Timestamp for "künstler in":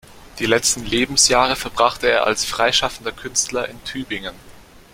3.11-3.83